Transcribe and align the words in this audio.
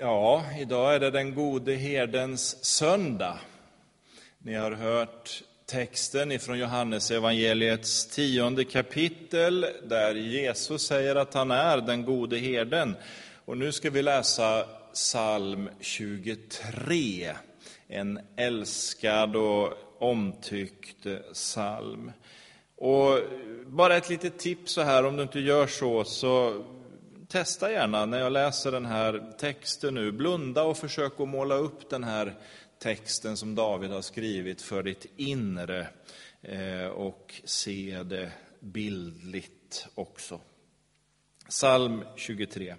Ja, 0.00 0.44
idag 0.58 0.94
är 0.94 1.00
det 1.00 1.10
den 1.10 1.34
gode 1.34 1.74
herdens 1.74 2.64
söndag. 2.64 3.38
Ni 4.38 4.54
har 4.54 4.72
hört 4.72 5.42
texten 5.66 6.32
ifrån 6.32 6.58
Johannes 6.58 7.10
evangeliets 7.10 8.06
tionde 8.06 8.64
kapitel 8.64 9.66
där 9.84 10.14
Jesus 10.14 10.86
säger 10.86 11.16
att 11.16 11.34
han 11.34 11.50
är 11.50 11.80
den 11.80 12.04
gode 12.04 12.38
herden. 12.38 12.96
Och 13.44 13.58
nu 13.58 13.72
ska 13.72 13.90
vi 13.90 14.02
läsa 14.02 14.66
psalm 14.92 15.70
23, 15.80 17.34
en 17.88 18.20
älskad 18.36 19.36
och 19.36 19.72
omtyckt 19.98 21.06
psalm. 21.32 22.12
Och 22.76 23.18
bara 23.66 23.96
ett 23.96 24.08
litet 24.08 24.38
tips 24.38 24.72
så 24.72 24.82
här, 24.82 25.04
om 25.04 25.16
du 25.16 25.22
inte 25.22 25.40
gör 25.40 25.66
så, 25.66 26.04
så 26.04 26.64
testa 27.28 27.72
gärna 27.72 28.06
när 28.06 28.18
jag 28.18 28.32
läser 28.32 28.72
den 28.72 28.86
här 28.86 29.32
texten 29.38 29.94
nu. 29.94 30.12
Blunda 30.12 30.62
och 30.62 30.76
försök 30.76 31.20
att 31.20 31.28
måla 31.28 31.54
upp 31.54 31.90
den 31.90 32.04
här 32.04 32.34
texten 32.78 33.36
som 33.36 33.54
David 33.54 33.90
har 33.90 34.02
skrivit 34.02 34.62
för 34.62 34.82
ditt 34.82 35.06
inre 35.16 35.88
eh, 36.42 36.86
och 36.86 37.40
se 37.44 38.02
det 38.02 38.32
bildligt 38.60 39.88
också. 39.94 40.40
Psalm 41.48 42.04
23. 42.16 42.74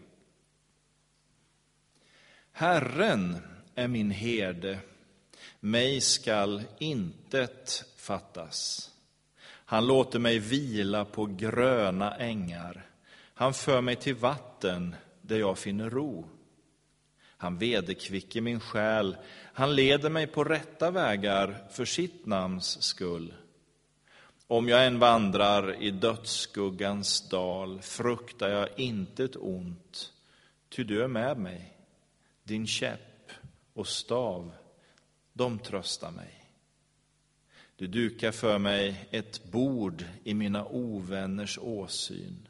Herren 2.52 3.38
är 3.76 3.88
min 3.88 4.12
herde, 4.12 4.80
mig 5.60 6.02
skall 6.02 6.64
intet 6.80 7.86
fattas. 7.96 8.92
Han 9.46 9.88
låter 9.88 10.20
mig 10.20 10.40
vila 10.40 11.06
på 11.06 11.26
gröna 11.26 12.16
ängar. 12.16 12.86
Han 13.38 13.54
för 13.54 13.82
mig 13.82 13.96
till 13.96 14.16
vatten 14.16 14.96
där 15.22 15.40
jag 15.40 15.58
finner 15.58 15.90
ro. 15.90 16.30
Han 17.22 17.58
vederkvicker 17.58 18.42
min 18.42 18.60
själ, 18.60 19.18
han 19.54 19.76
leder 19.76 20.10
mig 20.10 20.28
på 20.28 20.44
rätta 20.44 20.92
vägar 20.92 21.68
för 21.72 21.86
sitt 21.86 22.26
namns 22.26 22.84
skull. 22.84 23.34
Om 24.48 24.70
jag 24.70 24.86
än 24.86 25.00
vandrar 25.00 25.82
i 25.82 25.92
dödsskuggans 25.92 27.30
dal 27.30 27.82
fruktar 27.82 28.50
jag 28.50 28.80
intet 28.80 29.36
ont, 29.36 30.14
ty 30.70 30.84
du 30.84 31.04
är 31.04 31.08
med 31.08 31.38
mig. 31.38 31.78
Din 32.44 32.68
käpp 32.68 33.32
och 33.74 33.88
stav, 33.88 34.52
de 35.34 35.60
tröstar 35.60 36.12
mig. 36.12 36.44
Du 37.76 37.88
dukar 37.88 38.32
för 38.32 38.58
mig 38.58 39.08
ett 39.12 39.52
bord 39.52 40.06
i 40.24 40.34
mina 40.34 40.66
ovänners 40.66 41.58
åsyn. 41.58 42.47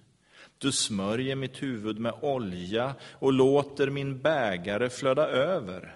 Du 0.58 0.72
smörjer 0.72 1.36
mitt 1.36 1.64
huvud 1.64 2.00
med 2.00 2.14
olja 2.22 2.96
och 3.12 3.34
låter 3.34 3.90
min 3.90 4.22
bägare 4.22 4.90
flöda 4.90 5.28
över. 5.28 5.96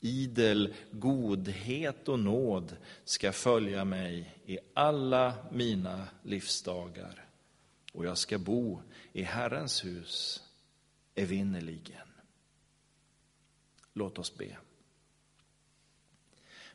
Idel 0.00 0.74
godhet 0.90 2.08
och 2.08 2.18
nåd 2.18 2.76
ska 3.04 3.32
följa 3.32 3.84
mig 3.84 4.34
i 4.46 4.58
alla 4.74 5.34
mina 5.52 6.08
livsdagar 6.22 7.24
och 7.92 8.04
jag 8.04 8.18
ska 8.18 8.38
bo 8.38 8.82
i 9.12 9.22
Herrens 9.22 9.84
hus 9.84 10.42
evinnerligen. 11.14 12.08
Låt 13.92 14.18
oss 14.18 14.38
be. 14.38 14.56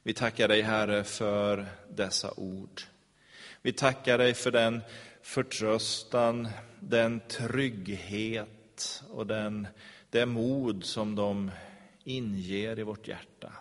Vi 0.03 0.13
tackar 0.13 0.47
dig, 0.47 0.61
Herre, 0.61 1.03
för 1.03 1.65
dessa 1.89 2.33
ord. 2.37 2.81
Vi 3.61 3.73
tackar 3.73 4.17
dig 4.17 4.33
för 4.33 4.51
den 4.51 4.81
förtröstan, 5.21 6.47
den 6.79 7.21
trygghet 7.29 9.03
och 9.09 9.27
den, 9.27 9.67
det 10.09 10.25
mod 10.25 10.83
som 10.83 11.15
de 11.15 11.51
inger 12.03 12.79
i 12.79 12.83
vårt 12.83 13.07
hjärta. 13.07 13.53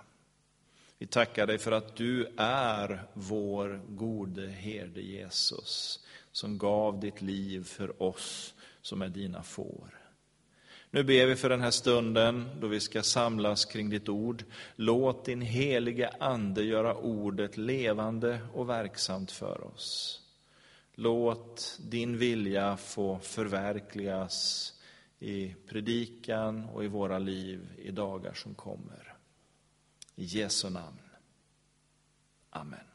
Vi 0.98 1.06
tackar 1.06 1.46
dig 1.46 1.58
för 1.58 1.72
att 1.72 1.96
du 1.96 2.26
är 2.36 3.02
vår 3.12 3.80
gode 3.88 4.46
herde 4.46 5.00
Jesus, 5.00 6.00
som 6.32 6.58
gav 6.58 7.00
ditt 7.00 7.22
liv 7.22 7.64
för 7.64 8.02
oss 8.02 8.54
som 8.82 9.02
är 9.02 9.08
dina 9.08 9.42
får. 9.42 9.98
Nu 10.90 11.04
ber 11.04 11.26
vi 11.26 11.36
för 11.36 11.48
den 11.48 11.60
här 11.60 11.70
stunden 11.70 12.48
då 12.60 12.66
vi 12.66 12.80
ska 12.80 13.02
samlas 13.02 13.64
kring 13.64 13.90
ditt 13.90 14.08
ord. 14.08 14.44
Låt 14.76 15.24
din 15.24 15.40
helige 15.40 16.10
Ande 16.20 16.62
göra 16.62 16.94
ordet 16.94 17.56
levande 17.56 18.40
och 18.54 18.68
verksamt 18.68 19.32
för 19.32 19.64
oss. 19.64 20.20
Låt 21.00 21.78
din 21.80 22.18
vilja 22.18 22.76
få 22.76 23.18
förverkligas 23.18 24.72
i 25.18 25.54
predikan 25.54 26.64
och 26.64 26.84
i 26.84 26.88
våra 26.88 27.18
liv 27.18 27.74
i 27.78 27.90
dagar 27.90 28.34
som 28.34 28.54
kommer. 28.54 29.16
I 30.14 30.24
Jesu 30.24 30.70
namn. 30.70 31.10
Amen. 32.50 32.86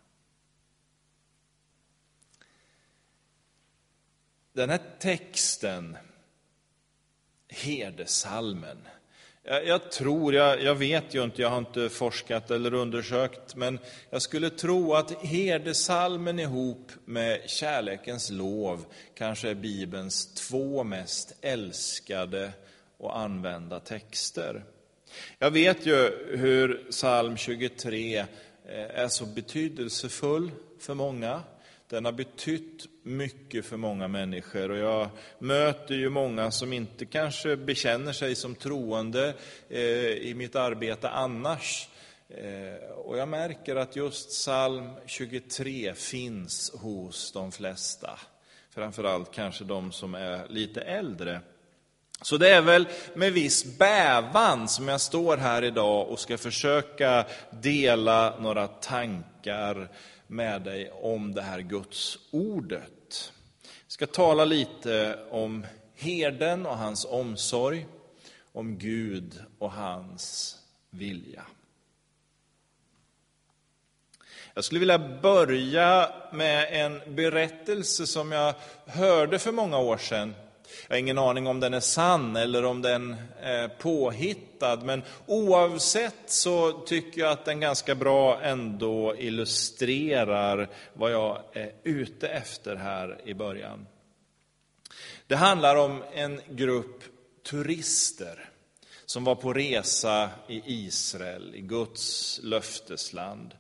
Den 4.53 4.69
här 4.69 4.97
texten, 4.99 5.97
herdesalmen, 7.47 8.87
jag, 9.43 9.91
tror, 9.91 10.33
jag, 10.33 10.63
jag, 10.63 10.75
vet 10.75 11.15
ju 11.15 11.23
inte, 11.23 11.41
jag 11.41 11.49
har 11.49 11.57
inte 11.57 11.89
forskat 11.89 12.51
eller 12.51 12.73
undersökt, 12.73 13.55
men 13.55 13.79
jag 14.09 14.21
skulle 14.21 14.49
tro 14.49 14.93
att 14.93 15.23
herdesalmen 15.23 16.39
ihop 16.39 16.91
med 17.05 17.49
kärlekens 17.49 18.29
lov 18.29 18.85
kanske 19.15 19.49
är 19.49 19.55
Bibelns 19.55 20.33
två 20.33 20.83
mest 20.83 21.35
älskade 21.41 22.51
och 22.97 23.17
använda 23.19 23.79
texter. 23.79 24.63
Jag 25.39 25.51
vet 25.51 25.85
ju 25.85 26.27
hur 26.37 26.87
psalm 26.91 27.37
23 27.37 28.17
eh, 28.17 28.25
är 28.69 29.07
så 29.07 29.25
betydelsefull 29.25 30.51
för 30.79 30.93
många. 30.93 31.41
Den 31.93 32.05
har 32.05 32.11
betytt 32.11 32.85
mycket 33.03 33.65
för 33.65 33.77
många 33.77 34.07
människor 34.07 34.71
och 34.71 34.77
jag 34.77 35.09
möter 35.39 35.95
ju 35.95 36.09
många 36.09 36.51
som 36.51 36.73
inte 36.73 37.05
kanske 37.05 37.57
bekänner 37.57 38.13
sig 38.13 38.35
som 38.35 38.55
troende 38.55 39.33
eh, 39.69 39.81
i 40.07 40.33
mitt 40.35 40.55
arbete 40.55 41.09
annars. 41.09 41.89
Eh, 42.29 42.89
och 42.89 43.17
jag 43.17 43.27
märker 43.27 43.75
att 43.75 43.95
just 43.95 44.29
psalm 44.29 44.89
23 45.05 45.93
finns 45.95 46.71
hos 46.81 47.31
de 47.31 47.51
flesta. 47.51 48.19
Framförallt 48.69 49.31
kanske 49.31 49.63
de 49.63 49.91
som 49.91 50.15
är 50.15 50.47
lite 50.49 50.81
äldre. 50.81 51.41
Så 52.21 52.37
det 52.37 52.49
är 52.49 52.61
väl 52.61 52.87
med 53.13 53.33
viss 53.33 53.77
bävan 53.77 54.67
som 54.67 54.87
jag 54.87 55.01
står 55.01 55.37
här 55.37 55.63
idag 55.63 56.09
och 56.09 56.19
ska 56.19 56.37
försöka 56.37 57.25
dela 57.49 58.39
några 58.39 58.67
tankar 58.67 59.89
med 60.27 60.61
dig 60.61 60.91
om 60.91 61.33
det 61.33 61.41
här 61.41 61.59
Guds 61.59 62.19
ordet. 62.31 63.33
Jag 63.61 63.91
ska 63.91 64.07
tala 64.07 64.45
lite 64.45 65.19
om 65.29 65.65
herden 65.95 66.65
och 66.65 66.77
hans 66.77 67.05
omsorg, 67.05 67.87
om 68.51 68.77
Gud 68.77 69.43
och 69.59 69.71
hans 69.71 70.57
vilja. 70.89 71.43
Jag 74.53 74.63
skulle 74.63 74.79
vilja 74.79 75.19
börja 75.21 76.09
med 76.31 76.85
en 76.85 77.15
berättelse 77.15 78.07
som 78.07 78.31
jag 78.31 78.55
hörde 78.85 79.39
för 79.39 79.51
många 79.51 79.77
år 79.77 79.97
sedan 79.97 80.35
jag 80.87 80.95
har 80.95 80.99
ingen 80.99 81.17
aning 81.17 81.47
om 81.47 81.59
den 81.59 81.73
är 81.73 81.79
sann 81.79 82.35
eller 82.35 82.65
om 82.65 82.81
den 82.81 83.15
är 83.41 83.67
påhittad, 83.67 84.75
men 84.75 85.01
oavsett 85.25 86.15
så 86.25 86.71
tycker 86.71 87.21
jag 87.21 87.31
att 87.31 87.45
den 87.45 87.59
ganska 87.59 87.95
bra 87.95 88.41
ändå 88.41 89.15
illustrerar 89.17 90.69
vad 90.93 91.11
jag 91.11 91.41
är 91.53 91.71
ute 91.83 92.27
efter 92.27 92.75
här 92.75 93.21
i 93.25 93.33
början. 93.33 93.87
Det 95.27 95.35
handlar 95.35 95.75
om 95.75 96.03
en 96.13 96.41
grupp 96.49 97.03
turister 97.43 98.49
som 99.05 99.23
var 99.23 99.35
på 99.35 99.53
resa 99.53 100.29
i 100.47 100.61
Israel, 100.65 101.55
i 101.55 101.61
Guds 101.61 102.39
löftesland. 102.43 103.53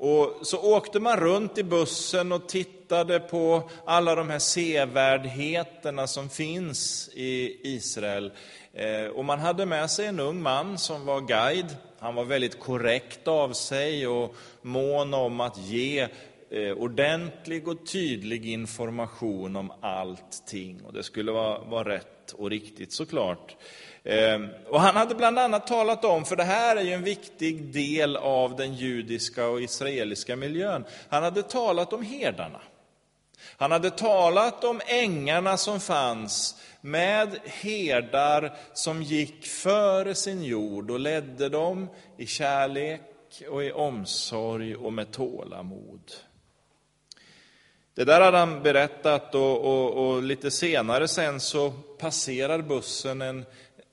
Och 0.00 0.38
så 0.42 0.58
åkte 0.76 1.00
man 1.00 1.16
runt 1.16 1.58
i 1.58 1.62
bussen 1.62 2.32
och 2.32 2.48
tittade 2.48 3.20
på 3.20 3.70
alla 3.84 4.14
de 4.14 4.30
här 4.30 4.38
sevärdheterna 4.38 6.06
som 6.06 6.28
finns 6.28 7.10
i 7.14 7.60
Israel. 7.62 8.32
Eh, 8.72 9.06
och 9.06 9.24
man 9.24 9.38
hade 9.38 9.66
med 9.66 9.90
sig 9.90 10.06
en 10.06 10.20
ung 10.20 10.42
man 10.42 10.78
som 10.78 11.06
var 11.06 11.20
guide. 11.20 11.76
Han 11.98 12.14
var 12.14 12.24
väldigt 12.24 12.60
korrekt 12.60 13.28
av 13.28 13.52
sig 13.52 14.06
och 14.06 14.34
mån 14.62 15.14
om 15.14 15.40
att 15.40 15.58
ge 15.58 16.08
Eh, 16.50 16.72
ordentlig 16.72 17.68
och 17.68 17.86
tydlig 17.86 18.46
information 18.46 19.56
om 19.56 19.72
allting. 19.80 20.84
Och 20.84 20.92
det 20.92 21.02
skulle 21.02 21.32
vara, 21.32 21.58
vara 21.58 21.88
rätt 21.88 22.32
och 22.32 22.50
riktigt 22.50 22.92
såklart. 22.92 23.56
Ehm, 24.04 24.48
och 24.66 24.80
han 24.80 24.96
hade 24.96 25.14
bland 25.14 25.38
annat 25.38 25.66
talat 25.66 26.04
om, 26.04 26.24
för 26.24 26.36
det 26.36 26.44
här 26.44 26.76
är 26.76 26.82
ju 26.82 26.92
en 26.92 27.04
viktig 27.04 27.72
del 27.72 28.16
av 28.16 28.56
den 28.56 28.74
judiska 28.74 29.46
och 29.48 29.62
israeliska 29.62 30.36
miljön, 30.36 30.84
han 31.08 31.22
hade 31.22 31.42
talat 31.42 31.92
om 31.92 32.02
herdarna. 32.02 32.60
Han 33.56 33.72
hade 33.72 33.90
talat 33.90 34.64
om 34.64 34.80
ängarna 34.86 35.56
som 35.56 35.80
fanns 35.80 36.62
med 36.80 37.38
herdar 37.44 38.56
som 38.74 39.02
gick 39.02 39.46
före 39.46 40.14
sin 40.14 40.42
jord 40.42 40.90
och 40.90 41.00
ledde 41.00 41.48
dem 41.48 41.88
i 42.16 42.26
kärlek 42.26 43.02
och 43.50 43.64
i 43.64 43.72
omsorg 43.72 44.76
och 44.76 44.92
med 44.92 45.10
tålamod. 45.12 46.12
Det 47.98 48.04
där 48.04 48.20
hade 48.20 48.38
han 48.38 48.62
berättat 48.62 49.34
och, 49.34 49.60
och, 49.60 50.08
och 50.08 50.22
lite 50.22 50.50
senare 50.50 51.08
sen 51.08 51.40
så 51.40 51.70
passerar 51.70 52.62
bussen 52.62 53.22
en, 53.22 53.44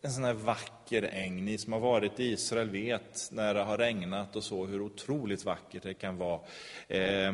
en 0.01 0.11
sån 0.11 0.23
här 0.23 0.33
vacker 0.33 1.09
äng. 1.13 1.45
Ni 1.45 1.57
som 1.57 1.73
har 1.73 1.79
varit 1.79 2.19
i 2.19 2.23
Israel 2.23 2.69
vet 2.69 3.29
när 3.31 3.53
det 3.53 3.63
har 3.63 3.77
regnat 3.77 4.35
och 4.35 4.43
så 4.43 4.65
hur 4.65 4.81
otroligt 4.81 5.45
vackert 5.45 5.83
det 5.83 5.93
kan 5.93 6.17
vara. 6.17 6.39
Eh, 6.87 7.33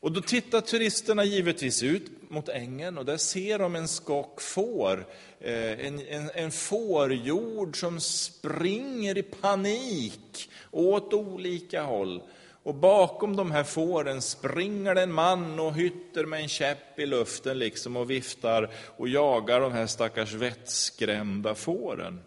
och 0.00 0.12
då 0.12 0.20
tittar 0.20 0.60
turisterna 0.60 1.24
givetvis 1.24 1.82
ut 1.82 2.30
mot 2.30 2.48
ängen 2.48 2.98
och 2.98 3.04
där 3.04 3.16
ser 3.16 3.58
de 3.58 3.76
en 3.76 3.88
skock 3.88 4.40
får. 4.40 5.06
Eh, 5.40 5.86
en, 5.86 6.00
en, 6.08 6.30
en 6.34 6.50
fårjord 6.50 7.80
som 7.80 8.00
springer 8.00 9.18
i 9.18 9.22
panik 9.22 10.50
åt 10.70 11.14
olika 11.14 11.82
håll. 11.82 12.22
Och 12.64 12.74
bakom 12.74 13.36
de 13.36 13.50
här 13.50 13.64
fåren 13.64 14.22
springer 14.22 14.94
det 14.94 15.02
en 15.02 15.12
man 15.12 15.60
och 15.60 15.74
hytter 15.74 16.24
med 16.24 16.40
en 16.40 16.48
käpp 16.48 16.98
i 16.98 17.06
luften 17.06 17.58
liksom 17.58 17.96
och 17.96 18.10
viftar 18.10 18.70
och 18.96 19.08
jagar 19.08 19.60
de 19.60 19.72
här 19.72 19.86
stackars 19.86 20.32
vettskrämda 20.32 21.54
fåren. 21.54 22.20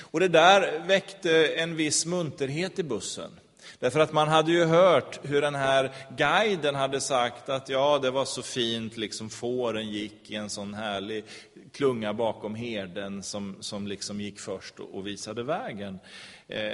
Och 0.00 0.20
det 0.20 0.28
där 0.28 0.86
väckte 0.86 1.46
en 1.46 1.76
viss 1.76 2.06
munterhet 2.06 2.78
i 2.78 2.82
bussen. 2.82 3.30
Därför 3.78 4.00
att 4.00 4.12
man 4.12 4.28
hade 4.28 4.52
ju 4.52 4.64
hört 4.64 5.20
hur 5.22 5.40
den 5.40 5.54
här 5.54 5.92
guiden 6.16 6.74
hade 6.74 7.00
sagt 7.00 7.48
att 7.48 7.68
ja, 7.68 7.98
det 7.98 8.10
var 8.10 8.24
så 8.24 8.42
fint, 8.42 8.96
liksom 8.96 9.30
fåren 9.30 9.88
gick 9.88 10.30
i 10.30 10.34
en 10.34 10.50
sån 10.50 10.74
härlig 10.74 11.24
klunga 11.74 12.14
bakom 12.14 12.54
herden 12.54 13.22
som, 13.22 13.56
som 13.60 13.86
liksom 13.86 14.20
gick 14.20 14.40
först 14.40 14.80
och 14.80 15.06
visade 15.06 15.42
vägen. 15.42 15.98
Eh, 16.48 16.72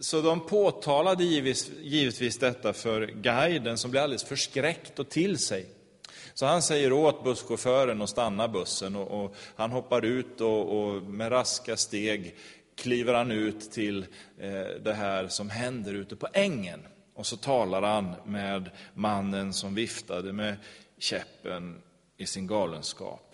så 0.00 0.20
de 0.20 0.46
påtalade 0.46 1.24
givetvis, 1.24 1.70
givetvis 1.80 2.38
detta 2.38 2.72
för 2.72 3.06
guiden 3.06 3.78
som 3.78 3.90
blev 3.90 4.02
alldeles 4.02 4.24
förskräckt 4.24 4.98
och 4.98 5.08
till 5.08 5.38
sig. 5.38 5.66
Så 6.34 6.46
han 6.46 6.62
säger 6.62 6.92
åt 6.92 7.24
busschauffören 7.24 8.02
att 8.02 8.10
stanna 8.10 8.48
bussen 8.48 8.96
och, 8.96 9.24
och 9.24 9.36
han 9.56 9.70
hoppar 9.70 10.04
ut 10.04 10.40
och, 10.40 10.78
och, 10.78 11.02
med 11.02 11.32
raska 11.32 11.76
steg 11.76 12.34
kliver 12.76 13.14
han 13.14 13.30
ut 13.30 13.70
till 13.72 14.06
eh, 14.38 14.82
det 14.84 14.94
här 14.94 15.28
som 15.28 15.50
händer 15.50 15.94
ute 15.94 16.16
på 16.16 16.28
ängen. 16.32 16.80
Och 17.14 17.26
så 17.26 17.36
talar 17.36 17.82
han 17.82 18.14
med 18.24 18.70
mannen 18.94 19.52
som 19.52 19.74
viftade 19.74 20.32
med 20.32 20.56
käppen 20.98 21.82
i 22.16 22.26
sin 22.26 22.46
galenskap. 22.46 23.27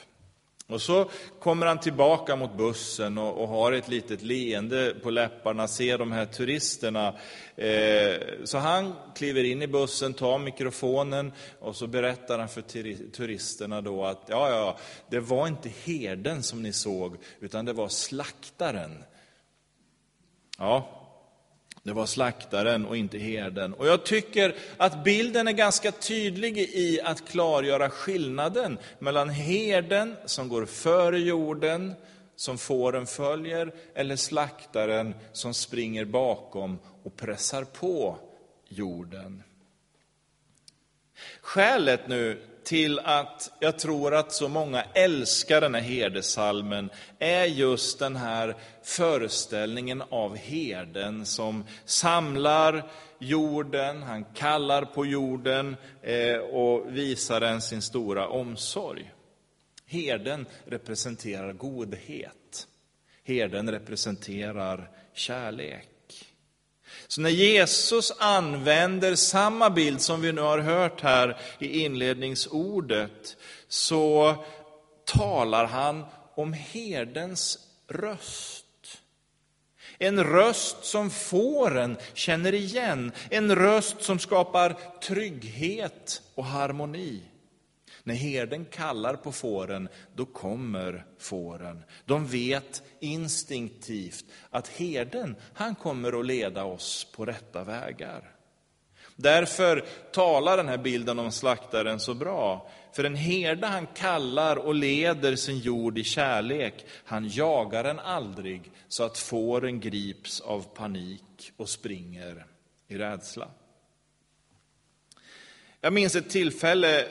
Och 0.66 0.82
så 0.82 1.10
kommer 1.40 1.66
han 1.66 1.80
tillbaka 1.80 2.36
mot 2.36 2.56
bussen 2.56 3.18
och, 3.18 3.42
och 3.42 3.48
har 3.48 3.72
ett 3.72 3.88
litet 3.88 4.22
leende 4.22 4.94
på 5.02 5.10
läpparna, 5.10 5.68
ser 5.68 5.98
de 5.98 6.12
här 6.12 6.26
turisterna. 6.26 7.14
Eh, 7.56 8.20
så 8.44 8.58
han 8.58 8.94
kliver 9.14 9.44
in 9.44 9.62
i 9.62 9.66
bussen, 9.66 10.14
tar 10.14 10.38
mikrofonen 10.38 11.32
och 11.60 11.76
så 11.76 11.86
berättar 11.86 12.38
han 12.38 12.48
för 12.48 12.62
turisterna 13.10 13.80
då 13.80 14.04
att 14.04 14.22
ja, 14.26 14.50
ja, 14.50 14.78
det 15.10 15.20
var 15.20 15.46
inte 15.46 15.70
herden 15.84 16.42
som 16.42 16.62
ni 16.62 16.72
såg, 16.72 17.16
utan 17.40 17.64
det 17.64 17.72
var 17.72 17.88
slaktaren. 17.88 19.04
Ja, 20.58 21.03
det 21.84 21.92
var 21.92 22.06
slaktaren 22.06 22.86
och 22.86 22.96
inte 22.96 23.18
herden. 23.18 23.74
Och 23.74 23.86
jag 23.86 24.04
tycker 24.04 24.54
att 24.76 25.04
bilden 25.04 25.48
är 25.48 25.52
ganska 25.52 25.92
tydlig 25.92 26.58
i 26.58 27.00
att 27.04 27.28
klargöra 27.28 27.90
skillnaden 27.90 28.78
mellan 28.98 29.28
herden 29.28 30.16
som 30.24 30.48
går 30.48 30.66
före 30.66 31.18
jorden, 31.18 31.94
som 32.36 32.58
fåren 32.58 33.06
följer, 33.06 33.74
eller 33.94 34.16
slaktaren 34.16 35.14
som 35.32 35.54
springer 35.54 36.04
bakom 36.04 36.78
och 37.02 37.16
pressar 37.16 37.64
på 37.64 38.18
jorden. 38.68 39.42
Skälet 41.40 42.08
nu 42.08 42.42
till 42.64 42.98
att 42.98 43.52
jag 43.60 43.78
tror 43.78 44.14
att 44.14 44.32
så 44.32 44.48
många 44.48 44.82
älskar 44.82 45.60
den 45.60 45.74
här 45.74 45.82
herdesalmen 45.82 46.90
är 47.18 47.44
just 47.44 47.98
den 47.98 48.16
här 48.16 48.56
föreställningen 48.82 50.02
av 50.08 50.36
herden 50.36 51.26
som 51.26 51.64
samlar 51.84 52.90
jorden, 53.18 54.02
han 54.02 54.24
kallar 54.24 54.84
på 54.84 55.06
jorden 55.06 55.76
eh, 56.02 56.36
och 56.36 56.96
visar 56.96 57.40
den 57.40 57.62
sin 57.62 57.82
stora 57.82 58.28
omsorg. 58.28 59.10
Herden 59.86 60.46
representerar 60.66 61.52
godhet. 61.52 62.66
Herden 63.24 63.70
representerar 63.70 64.90
kärlek. 65.12 65.93
Så 67.14 67.20
när 67.20 67.30
Jesus 67.30 68.12
använder 68.18 69.14
samma 69.14 69.70
bild 69.70 70.00
som 70.00 70.20
vi 70.20 70.32
nu 70.32 70.40
har 70.40 70.58
hört 70.58 71.00
här 71.00 71.40
i 71.58 71.84
inledningsordet, 71.84 73.36
så 73.68 74.36
talar 75.04 75.66
han 75.66 76.04
om 76.34 76.52
herdens 76.52 77.58
röst. 77.88 78.66
En 79.98 80.24
röst 80.24 80.84
som 80.84 81.10
fåren 81.10 81.96
känner 82.14 82.54
igen, 82.54 83.12
en 83.30 83.56
röst 83.56 84.02
som 84.02 84.18
skapar 84.18 84.76
trygghet 85.02 86.22
och 86.34 86.44
harmoni. 86.44 87.22
När 88.06 88.14
herden 88.14 88.64
kallar 88.64 89.16
på 89.16 89.32
fåren, 89.32 89.88
då 90.14 90.24
kommer 90.24 91.04
fåren. 91.18 91.84
De 92.04 92.26
vet 92.26 92.82
instinktivt 93.00 94.24
att 94.50 94.68
herden, 94.68 95.36
han 95.54 95.74
kommer 95.74 96.20
att 96.20 96.26
leda 96.26 96.64
oss 96.64 97.06
på 97.16 97.24
rätta 97.26 97.64
vägar. 97.64 98.30
Därför 99.16 99.84
talar 100.12 100.56
den 100.56 100.68
här 100.68 100.78
bilden 100.78 101.18
om 101.18 101.32
slaktaren 101.32 102.00
så 102.00 102.14
bra. 102.14 102.70
För 102.92 103.04
en 103.04 103.16
herde 103.16 103.66
han 103.66 103.86
kallar 103.86 104.56
och 104.56 104.74
leder 104.74 105.36
sin 105.36 105.58
jord 105.58 105.98
i 105.98 106.04
kärlek, 106.04 106.86
han 107.04 107.28
jagar 107.28 107.84
den 107.84 107.98
aldrig 107.98 108.72
så 108.88 109.04
att 109.04 109.18
fåren 109.18 109.80
grips 109.80 110.40
av 110.40 110.62
panik 110.74 111.52
och 111.56 111.68
springer 111.68 112.46
i 112.88 112.98
rädsla. 112.98 113.48
Jag 115.80 115.92
minns 115.92 116.16
ett 116.16 116.30
tillfälle 116.30 117.06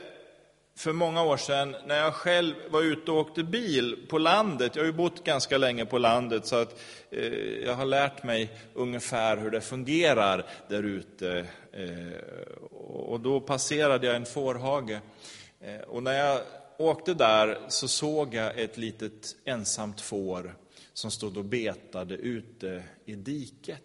för 0.75 0.94
många 0.94 1.24
år 1.24 1.38
sedan 1.38 1.75
när 1.86 1.98
jag 1.98 2.14
själv 2.14 2.56
var 2.70 2.81
ute 2.81 3.12
och 3.12 3.18
åkte 3.18 3.44
bil 3.44 4.06
på 4.10 4.18
landet. 4.18 4.75
Jag 4.75 4.84
har 4.84 4.88
ju 4.88 4.94
bott 4.94 5.24
ganska 5.24 5.58
länge 5.58 5.86
på 5.86 5.98
landet 5.98 6.45
så 6.45 6.56
att 6.56 6.80
eh, 7.09 7.33
jag 7.66 7.74
har 7.74 7.86
lärt 7.86 8.24
mig 8.24 8.50
ungefär 8.74 9.38
hur 9.38 9.52
det 9.52 9.62
fungerar 9.62 10.45
där 10.68 10.83
ute. 10.83 11.45
Eh, 11.71 12.54
och 12.81 13.19
då 13.19 13.40
passerade 13.40 14.07
jag 14.07 14.16
en 14.16 14.26
fårhage. 14.26 15.00
Eh, 15.59 15.81
och 15.88 16.04
när 16.04 16.14
jag 16.14 16.42
åkte 16.78 17.14
där 17.14 17.59
så 17.68 17.88
såg 17.88 18.33
jag 18.33 18.59
ett 18.59 18.78
litet 18.78 19.36
ensamt 19.45 20.02
får 20.02 20.56
som 20.94 21.12
stod 21.12 21.38
och 21.38 21.45
betade 21.45 22.16
ute 22.16 22.83
i 23.06 23.16
diket. 23.16 23.81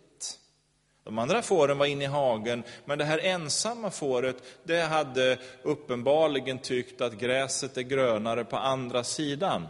De 1.08 1.18
andra 1.18 1.42
fåren 1.42 1.78
var 1.78 1.86
inne 1.86 2.04
i 2.04 2.06
hagen, 2.06 2.62
men 2.84 2.98
det 2.98 3.04
här 3.04 3.18
ensamma 3.18 3.90
fåret, 3.90 4.36
det 4.64 4.80
hade 4.80 5.38
uppenbarligen 5.62 6.58
tyckt 6.58 7.00
att 7.00 7.12
gräset 7.12 7.76
är 7.76 7.82
grönare 7.82 8.44
på 8.44 8.56
andra 8.56 9.04
sidan. 9.04 9.66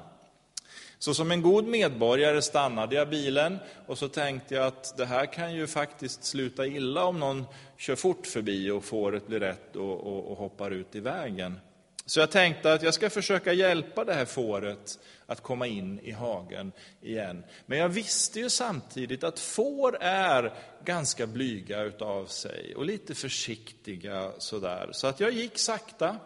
Så 0.99 1.15
som 1.15 1.31
en 1.31 1.43
god 1.43 1.65
medborgare 1.65 2.43
stannade 2.43 2.97
jag 2.97 3.09
bilen 3.09 3.59
och 3.87 3.99
så 3.99 4.09
tänkte 4.09 4.55
jag 4.55 4.67
att 4.67 4.97
det 4.97 5.07
här 5.07 5.27
kan 5.27 5.55
ju 5.55 5.67
faktiskt 5.67 6.25
sluta 6.25 6.67
illa 6.67 7.05
om 7.05 7.21
någon 7.21 7.45
kör 7.77 7.97
fort 7.97 8.27
förbi 8.27 8.71
och 8.71 8.85
fåret 8.85 9.27
blir 9.27 9.41
rätt 9.41 9.77
och, 9.77 10.01
och, 10.01 10.31
och 10.31 10.39
hoppar 10.39 10.71
ut 10.71 10.97
i 10.97 11.01
vägen. 11.01 11.61
Så 12.09 12.21
jag 12.21 12.31
tänkte 12.31 12.73
att 12.73 12.83
jag 12.83 12.95
ska 12.95 13.11
försöka 13.11 13.53
hjälpa 13.53 14.05
det 14.05 14.15
här 14.15 14.25
fåret 14.25 14.99
att 15.27 15.41
komma 15.41 15.67
in 15.67 16.01
i 16.01 16.11
hagen 16.11 16.73
igen. 17.01 17.45
Men 17.67 17.79
jag 17.79 17.89
visste 17.89 18.41
ju 18.41 18.51
samtidigt 18.51 19.25
att 19.25 19.41
får 19.41 19.97
är 20.01 20.55
ganska 20.85 21.27
blyga 21.27 21.83
utav 21.83 22.27
sig 22.27 22.75
och 22.75 22.85
lite 22.85 23.15
försiktiga 23.15 24.33
sådär. 24.39 24.89
Så 24.93 25.07
att 25.07 25.21
jag 25.21 25.33
gick 25.33 25.59
sakta. 25.59 26.17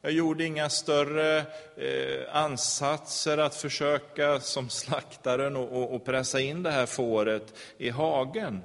Jag 0.00 0.12
gjorde 0.12 0.44
inga 0.44 0.70
större 0.70 1.38
eh, 1.76 2.36
ansatser 2.36 3.38
att 3.38 3.54
försöka 3.54 4.40
som 4.40 4.70
slaktaren 4.70 5.56
och, 5.56 5.94
och 5.94 6.04
pressa 6.04 6.40
in 6.40 6.62
det 6.62 6.70
här 6.70 6.86
fåret 6.86 7.54
i 7.78 7.90
hagen. 7.90 8.60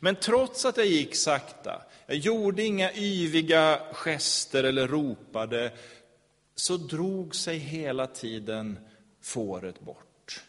Men 0.00 0.16
trots 0.16 0.64
att 0.64 0.76
jag 0.76 0.86
gick 0.86 1.16
sakta, 1.16 1.82
jag 2.06 2.16
gjorde 2.16 2.62
inga 2.62 2.92
yviga 2.92 3.80
gester 3.92 4.64
eller 4.64 4.88
ropade, 4.88 5.72
så 6.54 6.76
drog 6.76 7.34
sig 7.34 7.58
hela 7.58 8.06
tiden 8.06 8.78
fåret 9.20 9.80
bort. 9.80 10.44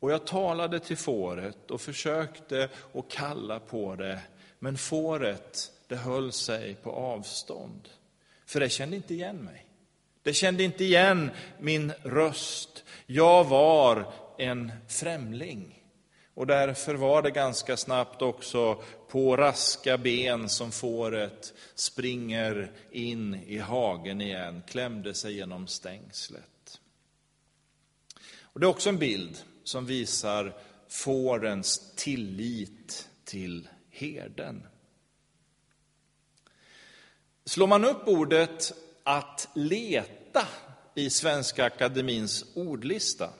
Och 0.00 0.12
jag 0.12 0.26
talade 0.26 0.80
till 0.80 0.96
fåret 0.96 1.70
och 1.70 1.80
försökte 1.80 2.68
att 2.94 3.08
kalla 3.08 3.60
på 3.60 3.94
det, 3.94 4.20
men 4.58 4.78
fåret 4.78 5.72
det 5.88 5.96
höll 5.96 6.32
sig 6.32 6.74
på 6.74 6.92
avstånd. 6.92 7.88
För 8.46 8.60
det 8.60 8.68
kände 8.68 8.96
inte 8.96 9.14
igen 9.14 9.36
mig. 9.36 9.64
Det 10.22 10.32
kände 10.32 10.62
inte 10.62 10.84
igen 10.84 11.30
min 11.58 11.92
röst. 12.02 12.84
Jag 13.06 13.44
var 13.44 14.12
en 14.38 14.72
främling. 14.88 15.77
Och 16.38 16.46
därför 16.46 16.94
var 16.94 17.22
det 17.22 17.30
ganska 17.30 17.76
snabbt 17.76 18.22
också 18.22 18.82
på 19.08 19.36
raska 19.36 19.98
ben 19.98 20.48
som 20.48 20.72
fåret 20.72 21.54
springer 21.74 22.72
in 22.90 23.34
i 23.34 23.58
hagen 23.58 24.20
igen, 24.20 24.62
klämde 24.66 25.14
sig 25.14 25.34
genom 25.34 25.66
stängslet. 25.66 26.80
Och 28.40 28.60
det 28.60 28.66
är 28.66 28.70
också 28.70 28.88
en 28.88 28.98
bild 28.98 29.38
som 29.64 29.86
visar 29.86 30.56
fårens 30.88 31.94
tillit 31.96 33.08
till 33.24 33.68
herden. 33.90 34.66
Slår 37.44 37.66
man 37.66 37.84
upp 37.84 38.08
ordet 38.08 38.72
att 39.02 39.48
leta 39.54 40.48
i 40.94 41.10
Svenska 41.10 41.64
Akademins 41.64 42.44
ordlista 42.54 43.30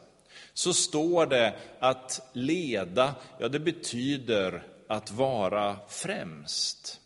så 0.59 0.73
står 0.75 1.27
det 1.27 1.55
att 1.79 2.31
leda, 2.33 3.15
ja 3.39 3.49
det 3.49 3.59
betyder 3.59 4.63
att 4.89 5.11
vara 5.11 5.77
främst. 5.89 7.01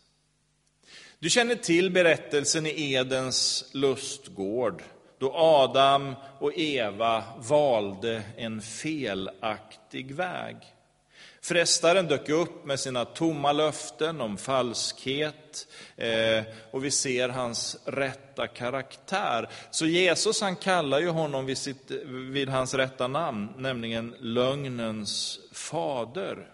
Du 1.19 1.29
känner 1.29 1.55
till 1.55 1.91
berättelsen 1.91 2.65
i 2.65 2.93
Edens 2.93 3.69
lustgård 3.73 4.83
då 5.17 5.33
Adam 5.33 6.15
och 6.39 6.57
Eva 6.57 7.23
valde 7.37 8.23
en 8.37 8.61
felaktig 8.61 10.15
väg. 10.15 10.55
Frestaren 11.43 12.07
dök 12.07 12.29
upp 12.29 12.65
med 12.65 12.79
sina 12.79 13.05
tomma 13.05 13.51
löften 13.51 14.21
om 14.21 14.37
falskhet 14.37 15.67
eh, 15.97 16.43
och 16.71 16.85
vi 16.85 16.91
ser 16.91 17.29
hans 17.29 17.77
rätta 17.85 18.47
karaktär. 18.47 19.49
Så 19.71 19.85
Jesus 19.85 20.41
han 20.41 20.55
kallar 20.55 20.99
ju 20.99 21.09
honom 21.09 21.45
vid, 21.45 21.57
sitt, 21.57 21.91
vid 22.31 22.49
hans 22.49 22.73
rätta 22.73 23.07
namn, 23.07 23.49
nämligen 23.57 24.15
lögnens 24.19 25.39
fader. 25.51 26.47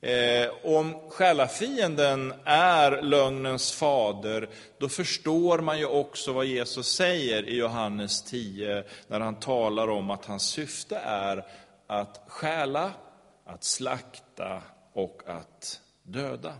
Eh, 0.00 0.50
om 0.62 1.10
själafienden 1.10 2.34
är 2.44 3.02
lögnens 3.02 3.72
fader, 3.72 4.48
då 4.78 4.88
förstår 4.88 5.58
man 5.58 5.78
ju 5.78 5.86
också 5.86 6.32
vad 6.32 6.46
Jesus 6.46 6.94
säger 6.94 7.48
i 7.48 7.56
Johannes 7.56 8.22
10, 8.22 8.84
när 9.06 9.20
han 9.20 9.40
talar 9.40 9.88
om 9.88 10.10
att 10.10 10.24
hans 10.24 10.42
syfte 10.42 10.96
är 10.96 11.46
att 11.86 12.24
stjäla, 12.26 12.92
att 13.44 13.64
slakta 13.64 14.62
och 14.92 15.22
att 15.26 15.80
döda. 16.02 16.54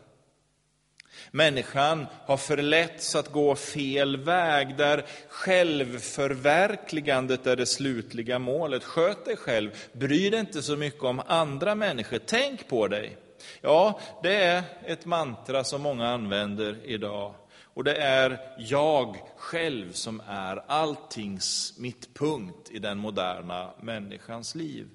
Människan 1.30 2.06
har 2.26 2.36
förletts 2.36 3.14
att 3.14 3.32
gå 3.32 3.54
fel 3.54 4.16
väg, 4.16 4.76
där 4.76 5.06
självförverkligandet 5.28 7.46
är 7.46 7.56
det 7.56 7.66
slutliga 7.66 8.38
målet. 8.38 8.84
Sköt 8.84 9.24
dig 9.24 9.36
själv, 9.36 9.70
bry 9.92 10.30
dig 10.30 10.40
inte 10.40 10.62
så 10.62 10.76
mycket 10.76 11.02
om 11.02 11.22
andra 11.26 11.74
människor, 11.74 12.20
tänk 12.26 12.68
på 12.68 12.88
dig. 12.88 13.16
Ja, 13.60 14.00
det 14.22 14.34
är 14.34 14.62
ett 14.84 15.06
mantra 15.06 15.64
som 15.64 15.82
många 15.82 16.08
använder 16.08 16.78
idag. 16.84 17.34
Och 17.74 17.84
det 17.84 17.96
är 17.96 18.54
jag 18.58 19.16
själv 19.36 19.92
som 19.92 20.22
är 20.28 20.64
alltings 20.66 21.74
mittpunkt 21.78 22.70
i 22.70 22.78
den 22.78 22.98
moderna 22.98 23.70
människans 23.80 24.54
liv. 24.54 24.88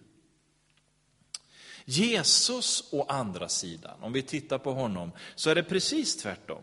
Jesus 1.89 2.83
å 2.91 3.05
andra 3.09 3.49
sidan, 3.49 4.03
om 4.03 4.13
vi 4.13 4.21
tittar 4.21 4.57
på 4.57 4.71
honom, 4.71 5.11
så 5.35 5.49
är 5.49 5.55
det 5.55 5.63
precis 5.63 6.17
tvärtom. 6.17 6.61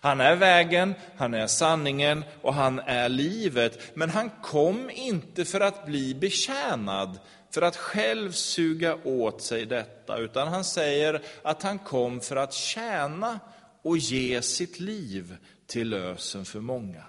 Han 0.00 0.20
är 0.20 0.36
vägen, 0.36 0.94
han 1.16 1.34
är 1.34 1.46
sanningen 1.46 2.24
och 2.42 2.54
han 2.54 2.78
är 2.78 3.08
livet. 3.08 3.96
Men 3.96 4.10
han 4.10 4.30
kom 4.42 4.90
inte 4.90 5.44
för 5.44 5.60
att 5.60 5.86
bli 5.86 6.14
betjänad, 6.14 7.18
för 7.50 7.62
att 7.62 7.76
själv 7.76 8.32
suga 8.32 8.98
åt 9.04 9.42
sig 9.42 9.66
detta, 9.66 10.18
utan 10.18 10.48
han 10.48 10.64
säger 10.64 11.22
att 11.42 11.62
han 11.62 11.78
kom 11.78 12.20
för 12.20 12.36
att 12.36 12.52
tjäna 12.52 13.40
och 13.82 13.98
ge 13.98 14.42
sitt 14.42 14.80
liv 14.80 15.36
till 15.66 15.88
lösen 15.88 16.44
för 16.44 16.60
många. 16.60 17.04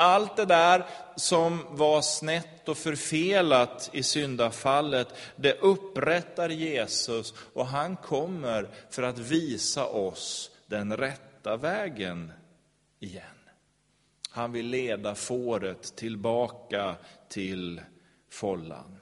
Allt 0.00 0.36
det 0.36 0.44
där 0.44 0.86
som 1.16 1.66
var 1.70 2.02
snett 2.02 2.68
och 2.68 2.78
förfelat 2.78 3.90
i 3.92 4.02
syndafallet, 4.02 5.08
det 5.36 5.60
upprättar 5.60 6.48
Jesus 6.48 7.34
och 7.54 7.66
han 7.66 7.96
kommer 7.96 8.68
för 8.90 9.02
att 9.02 9.18
visa 9.18 9.86
oss 9.86 10.50
den 10.66 10.96
rätta 10.96 11.56
vägen 11.56 12.32
igen. 13.00 13.24
Han 14.30 14.52
vill 14.52 14.66
leda 14.66 15.14
fåret 15.14 15.96
tillbaka 15.96 16.94
till 17.28 17.80
follan. 18.30 18.99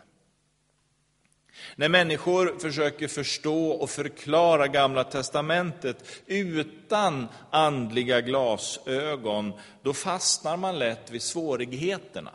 När 1.77 1.89
människor 1.89 2.59
försöker 2.59 3.09
förstå 3.09 3.71
och 3.71 3.91
förklara 3.91 4.67
Gamla 4.67 5.05
testamentet 5.05 6.05
utan 6.27 7.29
andliga 7.51 8.21
glasögon, 8.21 9.53
då 9.83 9.93
fastnar 9.93 10.57
man 10.57 10.79
lätt 10.79 11.11
vid 11.11 11.23
svårigheterna. 11.23 12.33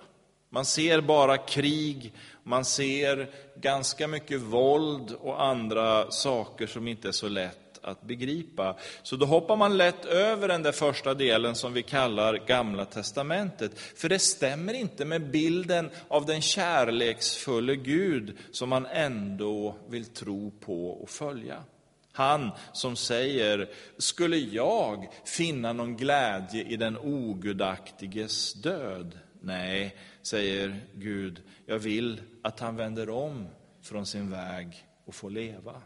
Man 0.49 0.65
ser 0.65 1.01
bara 1.01 1.37
krig, 1.37 2.13
man 2.43 2.65
ser 2.65 3.29
ganska 3.55 4.07
mycket 4.07 4.41
våld 4.41 5.15
och 5.21 5.43
andra 5.43 6.11
saker 6.11 6.67
som 6.67 6.87
inte 6.87 7.07
är 7.07 7.11
så 7.11 7.27
lätt 7.29 7.62
att 7.83 8.01
begripa. 8.01 8.75
Så 9.03 9.15
då 9.15 9.25
hoppar 9.25 9.55
man 9.55 9.77
lätt 9.77 10.05
över 10.05 10.47
den 10.47 10.63
där 10.63 10.71
första 10.71 11.13
delen 11.13 11.55
som 11.55 11.73
vi 11.73 11.83
kallar 11.83 12.33
Gamla 12.47 12.85
testamentet. 12.85 13.79
För 13.79 14.09
det 14.09 14.19
stämmer 14.19 14.73
inte 14.73 15.05
med 15.05 15.31
bilden 15.31 15.89
av 16.07 16.25
den 16.25 16.41
kärleksfulle 16.41 17.75
Gud 17.75 18.37
som 18.51 18.69
man 18.69 18.85
ändå 18.85 19.75
vill 19.89 20.05
tro 20.05 20.51
på 20.51 20.89
och 20.89 21.09
följa. 21.09 21.63
Han 22.11 22.51
som 22.73 22.95
säger, 22.95 23.69
skulle 23.97 24.37
jag 24.37 25.09
finna 25.25 25.73
någon 25.73 25.97
glädje 25.97 26.63
i 26.63 26.75
den 26.75 26.97
ogudaktiges 26.97 28.53
död? 28.53 29.19
Nej, 29.41 29.95
säger 30.21 30.79
Gud, 30.93 31.41
jag 31.65 31.79
vill 31.79 32.21
att 32.41 32.59
han 32.59 32.75
vänder 32.75 33.09
om 33.09 33.47
från 33.81 34.05
sin 34.05 34.31
väg 34.31 34.85
och 35.05 35.15
får 35.15 35.29
leva. 35.29 35.81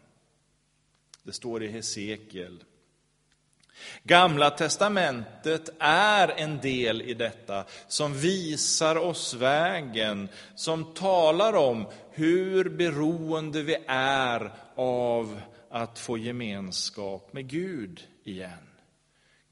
Det 1.28 1.32
står 1.32 1.62
i 1.62 1.68
Hesekiel. 1.68 2.64
Gamla 4.02 4.50
testamentet 4.50 5.70
är 5.78 6.28
en 6.28 6.58
del 6.58 7.02
i 7.02 7.14
detta 7.14 7.64
som 7.88 8.14
visar 8.14 8.96
oss 8.96 9.34
vägen, 9.34 10.28
som 10.54 10.94
talar 10.94 11.52
om 11.52 11.86
hur 12.10 12.68
beroende 12.68 13.62
vi 13.62 13.76
är 13.88 14.52
av 14.76 15.40
att 15.70 15.98
få 15.98 16.18
gemenskap 16.18 17.32
med 17.32 17.48
Gud 17.48 18.00
igen. 18.24 18.68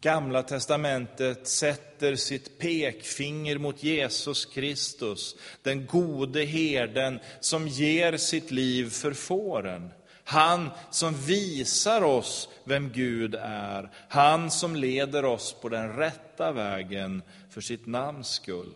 Gamla 0.01 0.43
testamentet 0.43 1.49
sätter 1.49 2.15
sitt 2.15 2.59
pekfinger 2.59 3.59
mot 3.59 3.83
Jesus 3.83 4.47
Kristus, 4.47 5.37
den 5.63 5.87
gode 5.87 6.45
herden 6.45 7.21
som 7.41 7.69
ger 7.69 8.17
sitt 8.17 8.51
liv 8.51 8.91
för 8.91 9.13
fåren. 9.13 9.91
Han 10.29 10.71
som 10.91 11.15
visar 11.15 12.03
oss 12.03 12.49
vem 12.65 12.93
Gud 12.93 13.35
är. 13.41 13.91
Han 14.09 14.51
som 14.51 14.77
leder 14.77 15.25
oss 15.25 15.53
på 15.53 15.69
den 15.69 15.97
rätta 15.97 16.53
vägen 16.53 17.23
för 17.51 17.61
sitt 17.61 17.87
namns 17.87 18.29
skull. 18.29 18.75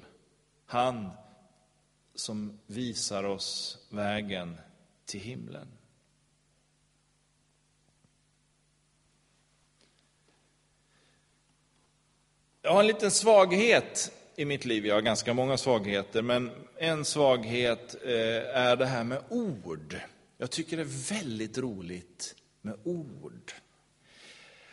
Han 0.67 1.11
som 2.15 2.59
visar 2.67 3.25
oss 3.25 3.79
vägen 3.89 4.57
till 5.07 5.21
himlen. 5.21 5.69
Jag 12.63 12.73
har 12.73 12.81
en 12.81 12.87
liten 12.87 13.11
svaghet 13.11 14.13
i 14.37 14.45
mitt 14.45 14.65
liv. 14.65 14.87
Jag 14.87 14.95
har 14.95 15.03
ganska 15.03 15.35
många 15.35 15.57
svagheter, 15.57 16.23
men 16.23 16.51
en 16.77 17.05
svaghet 17.05 17.97
eh, 18.05 18.57
är 18.57 18.77
det 18.77 18.87
här 18.87 19.05
med 19.05 19.23
ord. 19.29 20.01
Jag 20.41 20.51
tycker 20.51 20.77
det 20.77 20.83
är 20.83 21.15
väldigt 21.15 21.59
roligt 21.59 22.35
med 22.63 22.77
ord. 22.85 23.53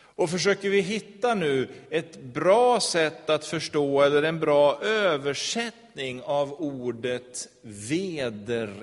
Och 0.00 0.30
försöker 0.30 0.70
vi 0.70 0.80
hitta 0.80 1.34
nu 1.34 1.68
ett 1.90 2.22
bra 2.22 2.80
sätt 2.80 3.30
att 3.30 3.44
förstå, 3.44 4.02
eller 4.02 4.22
en 4.22 4.40
bra 4.40 4.82
översättning 4.82 6.22
av 6.22 6.52
ordet 6.52 7.48
vederkvicka, 7.62 8.74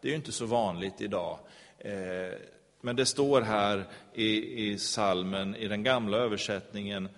det 0.00 0.08
är 0.08 0.10
ju 0.10 0.16
inte 0.16 0.32
så 0.32 0.46
vanligt 0.46 1.00
idag, 1.00 1.38
eh, 1.78 2.32
men 2.80 2.96
det 2.96 3.06
står 3.06 3.40
här 3.40 3.84
i, 4.14 4.62
i 4.70 4.78
salmen, 4.78 5.56
i 5.56 5.68
den 5.68 5.82
gamla 5.82 6.16
översättningen, 6.16 7.08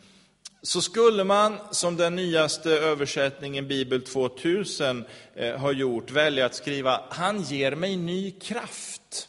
så 0.62 0.82
skulle 0.82 1.24
man, 1.24 1.58
som 1.70 1.96
den 1.96 2.16
nyaste 2.16 2.70
översättningen, 2.70 3.68
Bibel 3.68 4.02
2000, 4.02 5.04
eh, 5.34 5.56
har 5.56 5.72
gjort, 5.72 6.10
välja 6.10 6.46
att 6.46 6.54
skriva 6.54 7.04
Han 7.10 7.42
ger 7.42 7.74
mig 7.74 7.96
ny 7.96 8.30
kraft. 8.30 9.28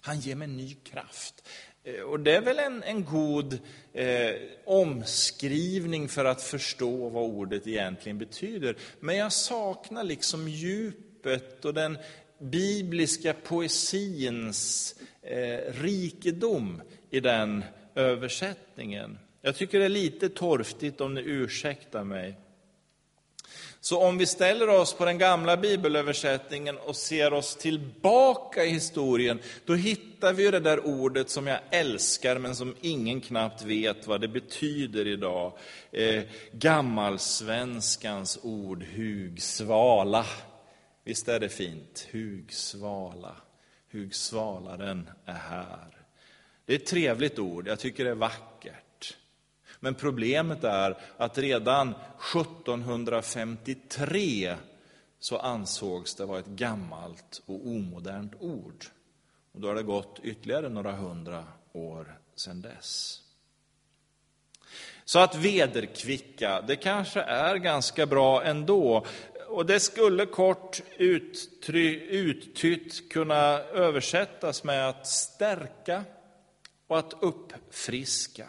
Han 0.00 0.20
ger 0.20 0.34
mig 0.34 0.48
ny 0.48 0.74
kraft. 0.74 1.48
Eh, 1.84 2.00
och 2.00 2.20
det 2.20 2.36
är 2.36 2.40
väl 2.40 2.58
en, 2.58 2.82
en 2.82 3.04
god 3.04 3.58
eh, 3.92 4.34
omskrivning 4.64 6.08
för 6.08 6.24
att 6.24 6.42
förstå 6.42 7.08
vad 7.08 7.24
ordet 7.24 7.66
egentligen 7.66 8.18
betyder. 8.18 8.76
Men 9.00 9.16
jag 9.16 9.32
saknar 9.32 10.04
liksom 10.04 10.48
djupet 10.48 11.64
och 11.64 11.74
den 11.74 11.98
bibliska 12.38 13.34
poesins 13.34 14.94
eh, 15.22 15.72
rikedom 15.72 16.82
i 17.10 17.20
den 17.20 17.64
översättningen. 17.94 19.18
Jag 19.40 19.56
tycker 19.56 19.78
det 19.78 19.84
är 19.84 19.88
lite 19.88 20.28
torftigt 20.28 21.00
om 21.00 21.14
ni 21.14 21.20
ursäktar 21.20 22.04
mig. 22.04 22.36
Så 23.80 24.02
om 24.02 24.18
vi 24.18 24.26
ställer 24.26 24.68
oss 24.68 24.94
på 24.94 25.04
den 25.04 25.18
gamla 25.18 25.56
bibelöversättningen 25.56 26.78
och 26.78 26.96
ser 26.96 27.32
oss 27.32 27.56
tillbaka 27.56 28.64
i 28.64 28.70
historien, 28.70 29.38
då 29.64 29.74
hittar 29.74 30.32
vi 30.32 30.50
det 30.50 30.60
där 30.60 30.86
ordet 30.86 31.30
som 31.30 31.46
jag 31.46 31.60
älskar 31.70 32.38
men 32.38 32.56
som 32.56 32.74
ingen 32.80 33.20
knappt 33.20 33.62
vet 33.62 34.06
vad 34.06 34.20
det 34.20 34.28
betyder 34.28 35.06
idag. 35.06 35.52
Eh, 35.92 36.22
gammalsvenskans 36.52 38.38
ord 38.42 38.82
hugsvala. 38.82 40.26
Visst 41.04 41.28
är 41.28 41.40
det 41.40 41.48
fint? 41.48 42.08
Hugsvala. 42.10 43.36
Hugsvalaren 43.90 45.10
är 45.24 45.32
här. 45.32 45.96
Det 46.66 46.72
är 46.72 46.76
ett 46.78 46.86
trevligt 46.86 47.38
ord, 47.38 47.68
jag 47.68 47.78
tycker 47.78 48.04
det 48.04 48.10
är 48.10 48.14
vackert. 48.14 48.87
Men 49.80 49.94
problemet 49.94 50.64
är 50.64 50.98
att 51.16 51.38
redan 51.38 51.94
1753 52.34 54.56
så 55.18 55.38
ansågs 55.38 56.14
det 56.14 56.24
vara 56.24 56.38
ett 56.38 56.46
gammalt 56.46 57.42
och 57.46 57.66
omodernt 57.66 58.32
ord. 58.40 58.84
Och 59.52 59.60
då 59.60 59.68
har 59.68 59.74
det 59.74 59.82
gått 59.82 60.20
ytterligare 60.22 60.68
några 60.68 60.92
hundra 60.92 61.44
år 61.72 62.18
sedan 62.34 62.62
dess. 62.62 63.20
Så 65.04 65.18
att 65.18 65.34
vederkvicka, 65.34 66.60
det 66.60 66.76
kanske 66.76 67.20
är 67.20 67.56
ganska 67.56 68.06
bra 68.06 68.44
ändå. 68.44 69.06
Och 69.48 69.66
det 69.66 69.80
skulle 69.80 70.26
kort 70.26 70.82
uttytt 72.08 73.12
kunna 73.12 73.58
översättas 73.58 74.64
med 74.64 74.88
att 74.88 75.06
stärka 75.06 76.04
och 76.86 76.98
att 76.98 77.14
uppfriska. 77.20 78.48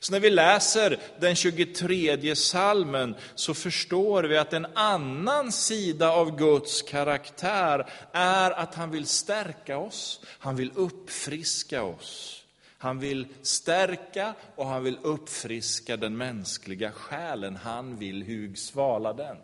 Så 0.00 0.12
när 0.12 0.20
vi 0.20 0.30
läser 0.30 0.98
den 1.20 1.36
23 1.36 2.36
salmen 2.36 3.14
så 3.34 3.54
förstår 3.54 4.22
vi 4.22 4.38
att 4.38 4.52
en 4.52 4.66
annan 4.74 5.52
sida 5.52 6.10
av 6.10 6.36
Guds 6.36 6.82
karaktär 6.82 7.86
är 8.12 8.50
att 8.50 8.74
han 8.74 8.90
vill 8.90 9.06
stärka 9.06 9.78
oss, 9.78 10.20
han 10.26 10.56
vill 10.56 10.70
uppfriska 10.74 11.82
oss. 11.82 12.36
Han 12.78 12.98
vill 12.98 13.26
stärka 13.42 14.34
och 14.56 14.66
han 14.66 14.84
vill 14.84 14.98
uppfriska 15.02 15.96
den 15.96 16.16
mänskliga 16.16 16.92
själen, 16.92 17.56
han 17.56 17.96
vill 17.96 18.22
hugsvala 18.22 19.12
den. 19.12 19.36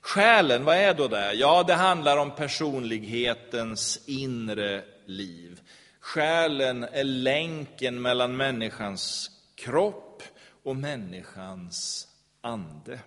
Själen, 0.00 0.64
vad 0.64 0.76
är 0.76 0.94
då 0.94 1.08
det? 1.08 1.32
Ja, 1.32 1.62
det 1.62 1.74
handlar 1.74 2.16
om 2.16 2.30
personlighetens 2.30 4.00
inre 4.06 4.84
liv. 5.06 5.60
Själen 6.04 6.84
är 6.84 7.04
länken 7.04 8.02
mellan 8.02 8.36
människans 8.36 9.30
kropp 9.54 10.22
och 10.62 10.76
människans 10.76 12.08
ande. 12.40 13.00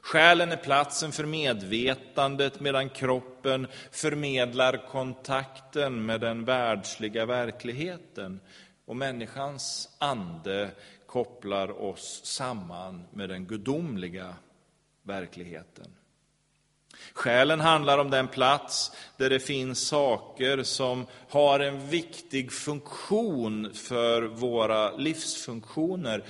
Själen 0.00 0.52
är 0.52 0.56
platsen 0.56 1.12
för 1.12 1.24
medvetandet 1.24 2.60
medan 2.60 2.88
kroppen 2.88 3.66
förmedlar 3.90 4.86
kontakten 4.88 6.06
med 6.06 6.20
den 6.20 6.44
världsliga 6.44 7.26
verkligheten. 7.26 8.40
Och 8.84 8.96
människans 8.96 9.88
ande 9.98 10.70
kopplar 11.06 11.80
oss 11.82 12.20
samman 12.24 13.04
med 13.12 13.28
den 13.28 13.46
gudomliga 13.46 14.36
verkligheten. 15.02 15.95
Själen 17.12 17.60
handlar 17.60 17.98
om 17.98 18.10
den 18.10 18.28
plats 18.28 18.92
där 19.16 19.30
det 19.30 19.40
finns 19.40 19.88
saker 19.88 20.62
som 20.62 21.06
har 21.28 21.60
en 21.60 21.88
viktig 21.88 22.52
funktion 22.52 23.74
för 23.74 24.22
våra 24.22 24.96
livsfunktioner. 24.96 26.24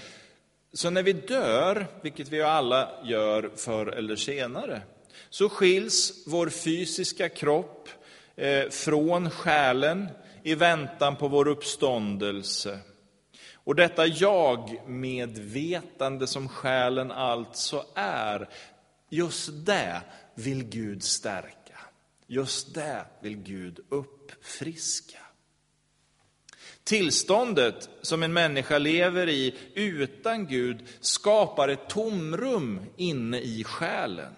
Så 0.72 0.90
när 0.90 1.02
vi 1.02 1.12
dör, 1.12 1.86
vilket 2.02 2.28
vi 2.28 2.42
alla 2.42 2.88
gör 3.04 3.50
förr 3.56 3.86
eller 3.86 4.16
senare, 4.16 4.82
så 5.30 5.48
skiljs 5.48 6.26
vår 6.26 6.48
fysiska 6.48 7.28
kropp 7.28 7.88
eh, 8.36 8.68
från 8.70 9.30
själen 9.30 10.08
i 10.42 10.54
väntan 10.54 11.16
på 11.16 11.28
vår 11.28 11.48
uppståndelse. 11.48 12.78
Och 13.54 13.74
detta 13.74 14.06
jag-medvetande 14.06 16.26
som 16.26 16.48
själen 16.48 17.10
alltså 17.10 17.84
är, 17.94 18.48
just 19.10 19.66
det 19.66 20.02
vill 20.36 20.64
Gud 20.64 21.02
stärka. 21.02 21.78
Just 22.26 22.74
det 22.74 23.06
vill 23.20 23.36
Gud 23.36 23.80
uppfriska. 23.88 25.18
Tillståndet 26.84 27.88
som 28.02 28.22
en 28.22 28.32
människa 28.32 28.78
lever 28.78 29.28
i 29.28 29.54
utan 29.74 30.46
Gud 30.46 30.78
skapar 31.00 31.68
ett 31.68 31.88
tomrum 31.88 32.80
inne 32.96 33.40
i 33.40 33.64
själen. 33.64 34.34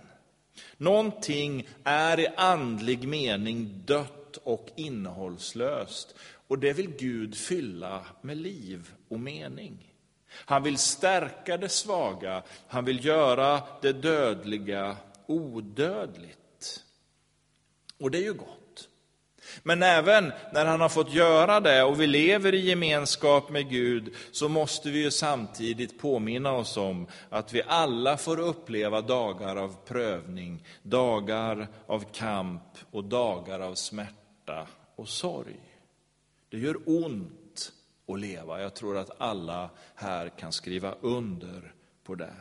Någonting 0.77 1.69
är 1.85 2.21
i 2.21 2.29
andlig 2.37 3.09
mening 3.09 3.83
dött 3.85 4.37
och 4.45 4.69
innehållslöst 4.77 6.15
och 6.49 6.59
det 6.59 6.73
vill 6.73 6.91
Gud 6.97 7.37
fylla 7.37 8.07
med 8.21 8.37
liv 8.37 8.91
och 9.09 9.21
mening. 9.21 9.95
Han 10.31 10.63
vill 10.63 10.79
stärka 10.79 11.57
det 11.57 11.69
svaga, 11.69 12.43
han 12.69 12.85
vill 12.85 13.05
göra 13.05 13.63
det 13.83 13.93
dödliga 13.93 14.97
odödligt. 15.29 16.85
Och 17.99 18.11
det 18.11 18.19
är 18.19 18.23
ju 18.23 18.35
gott. 18.35 18.88
Men 19.62 19.83
även 19.83 20.33
när 20.53 20.67
han 20.67 20.81
har 20.81 20.88
fått 20.88 21.12
göra 21.12 21.61
det 21.61 21.83
och 21.83 22.01
vi 22.01 22.07
lever 22.07 22.55
i 22.55 22.69
gemenskap 22.69 23.51
med 23.51 23.71
Gud 23.71 24.14
så 24.33 24.49
måste 24.49 24.91
vi 24.91 25.03
ju 25.03 25.11
samtidigt 25.11 25.99
påminna 25.99 26.53
oss 26.53 26.77
om 26.77 27.07
att 27.29 27.53
vi 27.53 27.62
alla 27.67 28.17
får 28.17 28.41
uppleva 28.41 29.01
dagar 29.01 29.57
av 29.57 29.77
prövning, 29.87 30.64
dagar 30.83 31.69
av 31.87 32.05
kamp 32.12 32.62
och 32.91 33.05
dagar 33.05 33.61
av 33.61 33.75
smärta 33.75 34.67
och 34.97 35.09
sorg. 35.09 35.61
Det 36.51 36.59
gör 36.59 36.77
ont 36.87 37.73
att 38.09 38.21
leva. 38.21 38.62
Jag 38.62 38.75
tror 38.75 38.97
att 38.97 39.21
alla 39.21 39.71
här 39.95 40.29
kan 40.29 40.53
skriva 40.53 40.95
under 41.01 41.73
på 42.05 42.14
det. 42.14 42.35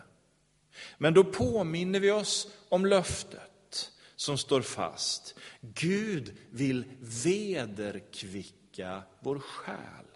Men 0.98 1.14
då 1.14 1.24
påminner 1.24 2.00
vi 2.00 2.12
oss 2.12 2.48
om 2.70 2.86
löftet 2.86 3.92
som 4.16 4.38
står 4.38 4.62
fast. 4.62 5.36
Gud 5.62 6.38
vill 6.50 6.84
vederkvicka 7.00 9.02
vår 9.20 9.40
själ. 9.40 10.08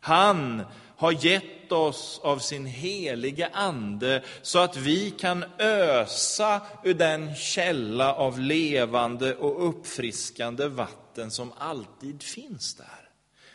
Han 0.00 0.62
har 0.96 1.24
gett 1.24 1.72
oss 1.72 2.20
av 2.22 2.38
sin 2.38 2.66
helige 2.66 3.50
Ande 3.52 4.24
så 4.42 4.58
att 4.58 4.76
vi 4.76 5.10
kan 5.10 5.44
ösa 5.58 6.60
ur 6.84 6.94
den 6.94 7.34
källa 7.34 8.14
av 8.14 8.40
levande 8.40 9.36
och 9.36 9.68
uppfriskande 9.68 10.68
vatten 10.68 11.30
som 11.30 11.52
alltid 11.58 12.22
finns 12.22 12.74
där. 12.74 13.08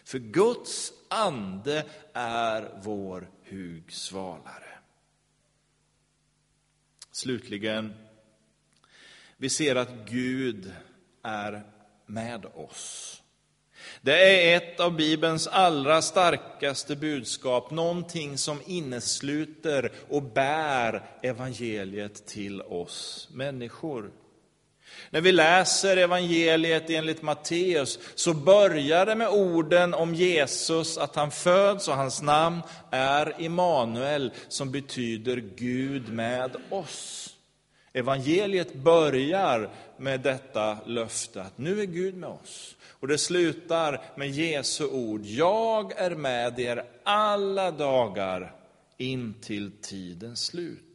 För 0.06 0.20
Guds 0.20 0.94
ande 1.10 1.86
är 2.14 2.70
vår 2.84 3.30
hugsvalare. 3.44 4.73
Slutligen, 7.16 7.94
vi 9.38 9.50
ser 9.50 9.76
att 9.76 10.10
Gud 10.10 10.72
är 11.24 11.64
med 12.06 12.46
oss. 12.46 13.22
Det 14.02 14.54
är 14.54 14.58
ett 14.58 14.80
av 14.80 14.96
Bibelns 14.96 15.48
allra 15.48 16.02
starkaste 16.02 16.96
budskap, 16.96 17.72
någonting 17.72 18.38
som 18.38 18.62
innesluter 18.66 19.92
och 20.10 20.24
bär 20.24 21.04
evangeliet 21.22 22.26
till 22.26 22.62
oss 22.62 23.30
människor. 23.32 24.12
När 25.10 25.22
vi 25.22 25.32
läser 25.32 25.98
evangeliet 25.98 26.90
enligt 26.90 27.22
Matteus 27.22 28.00
så 28.16 28.34
börjar 28.34 29.06
det 29.06 29.16
med 29.16 29.30
orden 29.30 29.94
om 29.94 30.16
Jesus, 30.16 30.98
att 30.98 31.16
han 31.16 31.32
föds 31.32 31.88
och 31.88 31.96
hans 31.96 32.22
namn 32.22 32.62
är 32.92 33.42
Immanuel, 33.42 34.32
som 34.48 34.72
betyder 34.72 35.44
Gud 35.56 36.14
med 36.14 36.56
oss. 36.70 37.30
Evangeliet 37.94 38.74
börjar 38.74 39.70
med 39.98 40.22
detta 40.22 40.78
löfte 40.86 41.42
att 41.42 41.58
nu 41.58 41.82
är 41.82 41.86
Gud 41.86 42.18
med 42.18 42.30
oss. 42.30 42.76
Och 43.00 43.08
det 43.08 43.18
slutar 43.18 44.02
med 44.16 44.30
Jesu 44.30 44.86
ord, 44.86 45.22
jag 45.26 45.98
är 45.98 46.16
med 46.16 46.60
er 46.60 46.84
alla 47.04 47.72
dagar 47.72 48.56
in 48.98 49.34
till 49.42 49.72
tidens 49.82 50.46
slut 50.46 50.93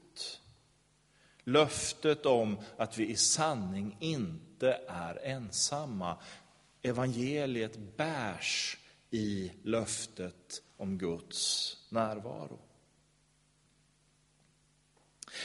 löftet 1.48 2.26
om 2.26 2.58
att 2.76 2.98
vi 2.98 3.08
i 3.08 3.16
sanning 3.16 3.96
inte 4.00 4.80
är 4.88 5.26
ensamma. 5.26 6.16
evangeliet 6.82 7.78
bärs 7.96 8.78
i 9.10 9.52
löftet 9.62 10.62
om 10.76 10.98
Guds 10.98 11.76
närvaro. 11.88 12.58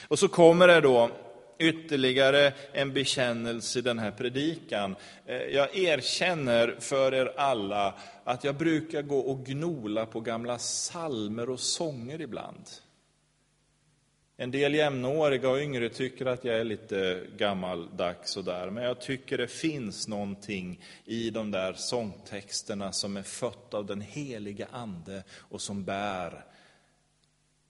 Och 0.07 0.19
så 0.19 0.27
kommer 0.27 0.67
det 0.67 0.81
då 0.81 1.11
ytterligare 1.59 2.53
en 2.71 2.93
bekännelse 2.93 3.79
i 3.79 3.81
den 3.81 3.99
här 3.99 4.11
predikan. 4.11 4.95
Eh, 5.25 5.35
jag 5.35 5.77
erkänner 5.77 6.77
för 6.79 7.13
er 7.13 7.33
alla 7.37 7.95
att 8.23 8.43
jag 8.43 8.55
brukar 8.55 9.01
gå 9.01 9.19
och 9.19 9.45
gnola 9.45 10.05
på 10.05 10.19
gamla 10.19 10.59
salmer 10.59 11.49
och 11.49 11.59
sånger 11.59 12.21
ibland. 12.21 12.69
En 14.43 14.51
del 14.51 14.73
jämnåriga 14.73 15.49
och 15.49 15.59
yngre 15.59 15.89
tycker 15.89 16.25
att 16.25 16.43
jag 16.43 16.59
är 16.59 16.63
lite 16.63 17.27
gammaldags 17.37 18.37
och 18.37 18.43
där, 18.43 18.69
men 18.69 18.83
jag 18.83 19.01
tycker 19.01 19.37
det 19.37 19.47
finns 19.47 20.07
någonting 20.07 20.83
i 21.05 21.29
de 21.29 21.51
där 21.51 21.73
sångtexterna 21.73 22.91
som 22.91 23.17
är 23.17 23.23
fött 23.23 23.73
av 23.73 23.85
den 23.85 24.01
heliga 24.01 24.67
Ande 24.71 25.23
och 25.31 25.61
som 25.61 25.83
bär, 25.83 26.45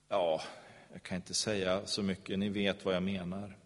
ja, 0.09 0.41
jag 0.93 1.03
kan 1.03 1.15
inte 1.15 1.33
säga 1.33 1.81
så 1.85 2.03
mycket, 2.03 2.39
ni 2.39 2.49
vet 2.49 2.85
vad 2.85 2.95
jag 2.95 3.03
menar. 3.03 3.57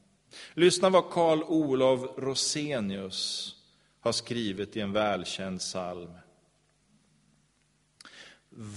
Lyssna 0.53 0.89
vad 0.89 1.09
Karl 1.09 1.43
Olof 1.43 2.17
Rosenius 2.17 3.55
har 3.99 4.11
skrivit 4.11 4.77
i 4.77 4.79
en 4.79 4.93
välkänd 4.93 5.59
psalm. 5.59 6.13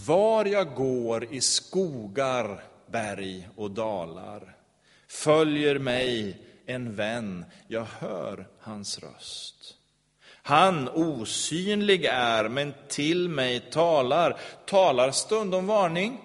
Var 0.06 0.44
jag 0.44 0.74
går 0.74 1.24
i 1.24 1.40
skogar, 1.40 2.69
berg 2.90 3.48
och 3.56 3.70
dalar 3.70 4.56
följer 5.08 5.78
mig 5.78 6.40
en 6.66 6.94
vän, 6.94 7.44
jag 7.68 7.84
hör 7.84 8.48
hans 8.60 8.98
röst. 8.98 9.76
Han 10.42 10.88
osynlig 10.88 12.04
är, 12.04 12.48
men 12.48 12.74
till 12.88 13.28
mig 13.28 13.60
talar, 13.60 14.40
talar 14.66 15.10
stundom 15.10 15.66
varning, 15.66 16.20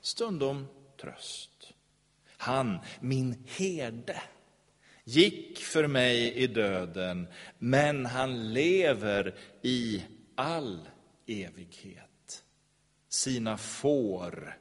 stundom 0.00 0.66
tröst. 1.00 1.72
Han, 2.36 2.78
min 3.00 3.44
herde, 3.46 4.22
gick 5.04 5.58
för 5.58 5.86
mig 5.86 6.34
i 6.34 6.46
döden, 6.46 7.28
men 7.58 8.06
han 8.06 8.52
lever 8.52 9.34
i 9.62 10.04
all 10.34 10.88
evighet. 11.26 12.44
Sina 13.08 13.56
får 13.56 14.56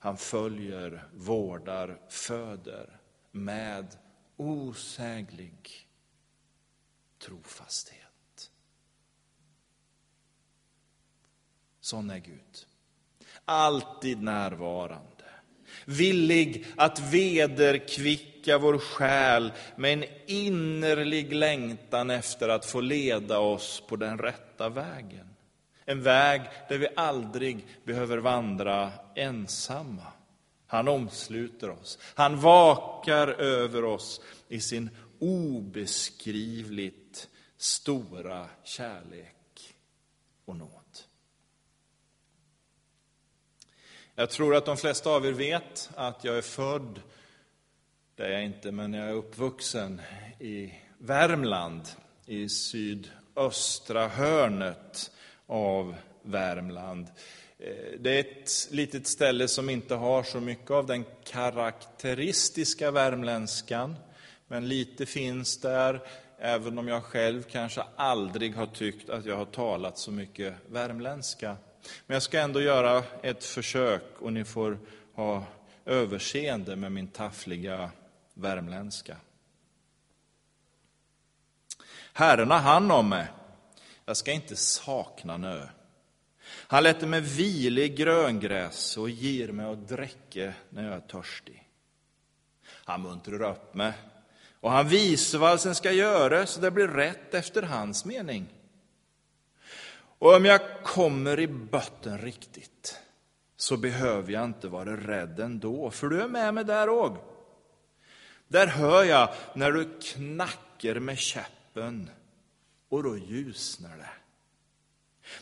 han 0.00 0.16
följer, 0.16 1.08
vårdar, 1.14 2.00
föder 2.08 3.00
med 3.30 3.96
osäglig 4.36 5.88
trofasthet. 7.18 8.50
Sån 11.80 12.10
är 12.10 12.18
Gud. 12.18 12.66
Alltid 13.44 14.22
närvarande 14.22 15.20
villig 15.84 16.66
att 16.76 17.12
vederkvicka 17.12 18.58
vår 18.58 18.78
själ 18.78 19.52
med 19.76 19.92
en 19.92 20.04
innerlig 20.26 21.32
längtan 21.32 22.10
efter 22.10 22.48
att 22.48 22.66
få 22.66 22.80
leda 22.80 23.38
oss 23.38 23.82
på 23.88 23.96
den 23.96 24.18
rätta 24.18 24.68
vägen. 24.68 25.26
En 25.90 26.02
väg 26.02 26.42
där 26.68 26.78
vi 26.78 26.88
aldrig 26.96 27.66
behöver 27.84 28.18
vandra 28.18 28.92
ensamma. 29.14 30.06
Han 30.66 30.88
omsluter 30.88 31.70
oss, 31.70 31.98
han 32.14 32.40
vakar 32.40 33.28
över 33.28 33.84
oss 33.84 34.20
i 34.48 34.60
sin 34.60 34.90
obeskrivligt 35.18 37.28
stora 37.56 38.48
kärlek 38.64 39.74
och 40.44 40.56
nåd. 40.56 40.98
Jag 44.14 44.30
tror 44.30 44.56
att 44.56 44.66
de 44.66 44.76
flesta 44.76 45.10
av 45.10 45.26
er 45.26 45.32
vet 45.32 45.90
att 45.94 46.24
jag 46.24 46.38
är 46.38 46.42
född, 46.42 47.00
det 48.14 48.24
är 48.24 48.30
jag 48.30 48.44
inte, 48.44 48.72
men 48.72 48.94
jag 48.94 49.08
är 49.08 49.14
uppvuxen 49.14 50.00
i 50.38 50.74
Värmland, 50.98 51.88
i 52.26 52.48
sydöstra 52.48 54.08
hörnet 54.08 55.10
av 55.50 55.94
Värmland. 56.22 57.06
Eh, 57.58 57.98
det 57.98 58.16
är 58.16 58.20
ett 58.20 58.68
litet 58.70 59.06
ställe 59.06 59.48
som 59.48 59.70
inte 59.70 59.94
har 59.94 60.22
så 60.22 60.40
mycket 60.40 60.70
av 60.70 60.86
den 60.86 61.04
karaktäristiska 61.24 62.90
värmländskan, 62.90 63.96
men 64.48 64.68
lite 64.68 65.06
finns 65.06 65.60
där, 65.60 66.00
även 66.38 66.78
om 66.78 66.88
jag 66.88 67.04
själv 67.04 67.42
kanske 67.42 67.82
aldrig 67.96 68.54
har 68.54 68.66
tyckt 68.66 69.10
att 69.10 69.24
jag 69.24 69.36
har 69.36 69.44
talat 69.44 69.98
så 69.98 70.10
mycket 70.10 70.54
värmländska. 70.68 71.56
Men 72.06 72.14
jag 72.14 72.22
ska 72.22 72.40
ändå 72.40 72.60
göra 72.60 73.02
ett 73.22 73.44
försök 73.44 74.04
och 74.18 74.32
ni 74.32 74.44
får 74.44 74.78
ha 75.14 75.44
överseende 75.84 76.76
med 76.76 76.92
min 76.92 77.08
taffliga 77.08 77.90
värmländska. 78.34 79.16
Herren 82.12 82.50
har 82.50 82.58
hand 82.58 82.92
om 82.92 83.08
mig. 83.08 83.26
Jag 84.10 84.16
ska 84.16 84.32
inte 84.32 84.56
sakna 84.56 85.36
nö. 85.36 85.68
Han 86.46 86.82
lät 86.82 87.08
mig 87.08 87.20
vila 87.20 87.80
i 87.80 87.88
gröngräs 87.88 88.96
och 88.96 89.10
ger 89.10 89.48
mig 89.48 89.66
att 89.66 89.88
dricka 89.88 90.52
när 90.70 90.84
jag 90.84 90.94
är 90.94 91.00
törstig. 91.00 91.68
Han 92.66 93.02
muntrar 93.02 93.42
upp 93.42 93.74
mig 93.74 93.92
och 94.60 94.70
han 94.70 94.88
visar 94.88 95.38
vad 95.38 95.60
som 95.60 95.74
ska 95.74 95.92
göras 95.92 96.50
så 96.50 96.60
det 96.60 96.70
blir 96.70 96.88
rätt 96.88 97.34
efter 97.34 97.62
hans 97.62 98.04
mening. 98.04 98.46
Och 100.18 100.34
om 100.34 100.44
jag 100.44 100.82
kommer 100.84 101.40
i 101.40 101.48
botten 101.48 102.18
riktigt 102.18 102.98
så 103.56 103.76
behöver 103.76 104.32
jag 104.32 104.44
inte 104.44 104.68
vara 104.68 104.96
rädd 104.96 105.40
ändå, 105.40 105.90
för 105.90 106.08
du 106.08 106.22
är 106.22 106.28
med 106.28 106.54
mig 106.54 106.64
där 106.64 106.88
òg. 106.88 107.16
Där 108.48 108.66
hör 108.66 109.04
jag 109.04 109.28
när 109.54 109.72
du 109.72 110.00
knackar 110.00 111.00
med 111.00 111.18
käppen 111.18 112.10
och 112.90 113.02
då 113.02 113.18
ljusnar 113.18 113.96
det. 113.96 114.10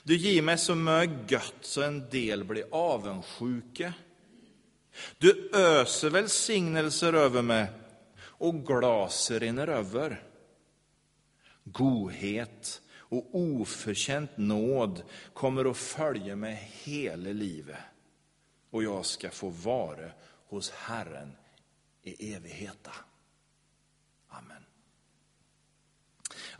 Du 0.02 0.16
ger 0.16 0.42
mig 0.42 0.58
så 0.58 0.74
mycket 0.74 1.30
gött 1.30 1.54
så 1.61 1.82
en 1.82 2.08
del 2.08 2.44
blir 2.44 2.64
avundsjuka. 2.70 3.92
Du 5.18 5.50
öser 5.54 6.11
välsignelser 6.11 7.12
över 7.12 7.42
mig 7.42 7.70
och 8.20 8.66
glaser 8.66 9.40
rinner 9.40 9.68
över. 9.68 10.22
Godhet 11.64 12.82
och 12.90 13.28
oförtjänt 13.32 14.37
nåd 14.37 15.02
kommer 15.34 15.70
att 15.70 15.76
följa 15.76 16.37
mig 16.37 16.72
hela 16.84 17.30
livet. 17.30 17.78
Och 18.70 18.82
jag 18.82 19.06
ska 19.06 19.30
få 19.30 19.48
vara 19.48 20.11
hos 20.48 20.70
Herren 20.70 21.32
i 22.02 22.34
evigheta. 22.34 22.92
Amen. 24.28 24.67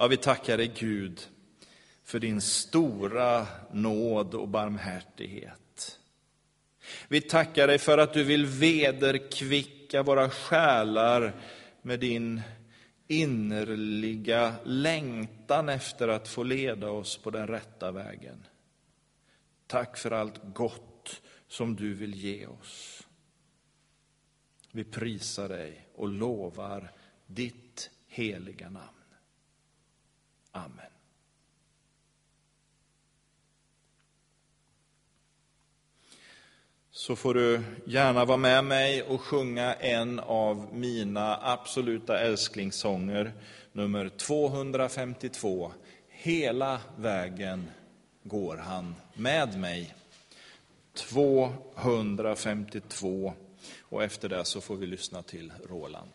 Ja, 0.01 0.07
vi 0.07 0.17
tackar 0.17 0.57
dig 0.57 0.73
Gud 0.79 1.29
för 2.05 2.19
din 2.19 2.41
stora 2.41 3.47
nåd 3.73 4.35
och 4.35 4.49
barmhärtighet. 4.49 5.99
Vi 7.09 7.21
tackar 7.21 7.67
dig 7.67 7.79
för 7.79 7.99
att 7.99 8.13
du 8.13 8.25
vill 8.25 8.47
vederkvicka 8.47 10.03
våra 10.03 10.31
själar 10.31 11.33
med 11.83 12.01
din 12.01 12.43
innerliga 13.09 14.55
längtan 14.65 15.69
efter 15.69 16.09
att 16.09 16.29
få 16.29 16.43
leda 16.43 16.91
oss 16.91 17.17
på 17.17 17.31
den 17.31 17.47
rätta 17.47 17.93
vägen. 17.93 18.47
Tack 19.67 19.97
för 19.97 20.11
allt 20.11 20.41
gott 20.55 21.23
som 21.49 21.77
du 21.77 21.95
vill 21.95 22.15
ge 22.15 22.47
oss. 22.47 23.07
Vi 24.73 24.85
prisar 24.85 25.49
dig 25.49 25.87
och 25.95 26.09
lovar 26.09 26.93
ditt 27.27 27.91
heliga 28.07 28.71
namn. 28.71 28.98
Amen. 30.59 30.89
så 36.99 37.17
får 37.17 37.35
du 37.35 37.61
gärna 37.85 38.25
vara 38.25 38.37
med 38.37 38.65
mig 38.65 39.03
och 39.03 39.21
sjunga 39.21 39.75
en 39.75 40.19
av 40.19 40.69
mina 40.73 41.39
absoluta 41.43 42.19
älsklingssånger, 42.19 43.33
nummer 43.73 44.09
252. 44.09 45.73
Hela 46.09 46.81
vägen 46.97 47.71
går 48.23 48.57
han 48.57 48.95
med 49.15 49.59
mig. 49.59 49.95
252. 50.95 53.33
Och 53.81 54.03
efter 54.03 54.29
det 54.29 54.45
så 54.45 54.61
får 54.61 54.77
vi 54.77 54.87
lyssna 54.87 55.23
till 55.23 55.53
Roland. 55.69 56.13